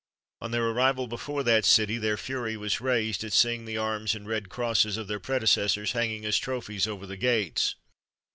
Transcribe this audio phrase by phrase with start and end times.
[0.41, 4.27] On their arrival before that city, their fury was raised at seeing the arms and
[4.27, 7.75] red crosses of their predecessors hanging as trophies over the gates.